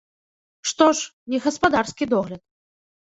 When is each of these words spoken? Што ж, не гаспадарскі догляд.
Што 0.69 0.87
ж, 0.99 1.11
не 1.33 1.39
гаспадарскі 1.43 2.03
догляд. 2.15 2.41